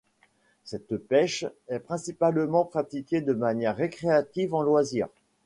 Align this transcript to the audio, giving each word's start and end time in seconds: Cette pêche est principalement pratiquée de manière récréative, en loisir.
Cette 0.63 0.97
pêche 0.97 1.45
est 1.67 1.77
principalement 1.77 2.65
pratiquée 2.65 3.21
de 3.21 3.33
manière 3.33 3.75
récréative, 3.77 4.55
en 4.55 4.63
loisir. 4.63 5.07